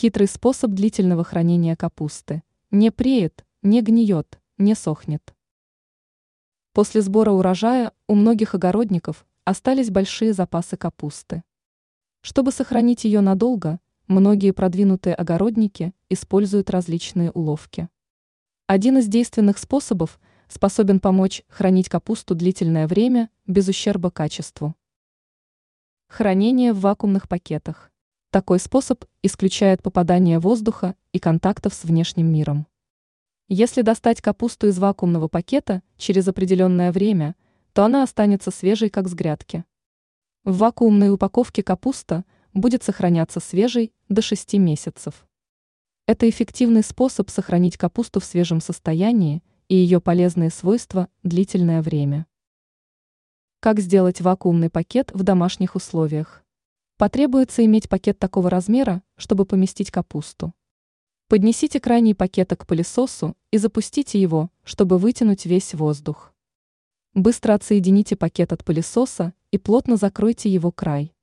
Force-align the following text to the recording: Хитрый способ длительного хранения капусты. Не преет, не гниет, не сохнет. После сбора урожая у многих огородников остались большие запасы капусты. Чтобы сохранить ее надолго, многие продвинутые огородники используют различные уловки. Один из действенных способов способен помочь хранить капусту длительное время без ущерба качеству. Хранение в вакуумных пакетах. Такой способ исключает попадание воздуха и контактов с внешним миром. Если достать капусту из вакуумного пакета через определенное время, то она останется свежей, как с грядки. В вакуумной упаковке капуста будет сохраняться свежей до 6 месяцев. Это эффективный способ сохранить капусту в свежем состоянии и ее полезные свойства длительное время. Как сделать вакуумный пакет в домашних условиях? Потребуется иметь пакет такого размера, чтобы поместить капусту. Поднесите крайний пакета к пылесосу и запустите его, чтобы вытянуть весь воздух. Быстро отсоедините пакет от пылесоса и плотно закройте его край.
Хитрый 0.00 0.28
способ 0.28 0.70
длительного 0.70 1.24
хранения 1.24 1.74
капусты. 1.74 2.44
Не 2.70 2.92
преет, 2.92 3.44
не 3.62 3.82
гниет, 3.82 4.40
не 4.56 4.76
сохнет. 4.76 5.34
После 6.72 7.02
сбора 7.02 7.32
урожая 7.32 7.92
у 8.06 8.14
многих 8.14 8.54
огородников 8.54 9.26
остались 9.42 9.90
большие 9.90 10.32
запасы 10.32 10.76
капусты. 10.76 11.42
Чтобы 12.20 12.52
сохранить 12.52 13.02
ее 13.06 13.22
надолго, 13.22 13.80
многие 14.06 14.52
продвинутые 14.52 15.16
огородники 15.16 15.92
используют 16.08 16.70
различные 16.70 17.32
уловки. 17.32 17.88
Один 18.68 18.98
из 18.98 19.08
действенных 19.08 19.58
способов 19.58 20.20
способен 20.46 21.00
помочь 21.00 21.42
хранить 21.48 21.88
капусту 21.88 22.36
длительное 22.36 22.86
время 22.86 23.30
без 23.48 23.66
ущерба 23.66 24.12
качеству. 24.12 24.76
Хранение 26.06 26.72
в 26.72 26.78
вакуумных 26.82 27.28
пакетах. 27.28 27.90
Такой 28.30 28.58
способ 28.58 29.06
исключает 29.22 29.82
попадание 29.82 30.38
воздуха 30.38 30.94
и 31.12 31.18
контактов 31.18 31.72
с 31.72 31.84
внешним 31.84 32.30
миром. 32.30 32.66
Если 33.48 33.80
достать 33.80 34.20
капусту 34.20 34.66
из 34.66 34.78
вакуумного 34.78 35.28
пакета 35.28 35.82
через 35.96 36.28
определенное 36.28 36.92
время, 36.92 37.36
то 37.72 37.84
она 37.84 38.02
останется 38.02 38.50
свежей, 38.50 38.90
как 38.90 39.08
с 39.08 39.14
грядки. 39.14 39.64
В 40.44 40.58
вакуумной 40.58 41.10
упаковке 41.10 41.62
капуста 41.62 42.26
будет 42.52 42.82
сохраняться 42.82 43.40
свежей 43.40 43.94
до 44.10 44.20
6 44.20 44.54
месяцев. 44.54 45.26
Это 46.06 46.28
эффективный 46.28 46.82
способ 46.82 47.30
сохранить 47.30 47.78
капусту 47.78 48.20
в 48.20 48.26
свежем 48.26 48.60
состоянии 48.60 49.42
и 49.68 49.74
ее 49.74 50.02
полезные 50.02 50.50
свойства 50.50 51.08
длительное 51.22 51.80
время. 51.80 52.26
Как 53.60 53.80
сделать 53.80 54.20
вакуумный 54.20 54.68
пакет 54.68 55.12
в 55.14 55.22
домашних 55.22 55.74
условиях? 55.74 56.44
Потребуется 56.98 57.64
иметь 57.64 57.88
пакет 57.88 58.18
такого 58.18 58.50
размера, 58.50 59.04
чтобы 59.16 59.46
поместить 59.46 59.92
капусту. 59.92 60.52
Поднесите 61.28 61.78
крайний 61.78 62.12
пакета 62.12 62.56
к 62.56 62.66
пылесосу 62.66 63.36
и 63.52 63.58
запустите 63.58 64.20
его, 64.20 64.50
чтобы 64.64 64.98
вытянуть 64.98 65.46
весь 65.46 65.74
воздух. 65.74 66.34
Быстро 67.14 67.54
отсоедините 67.54 68.16
пакет 68.16 68.52
от 68.52 68.64
пылесоса 68.64 69.32
и 69.52 69.58
плотно 69.58 69.96
закройте 69.96 70.50
его 70.50 70.72
край. 70.72 71.14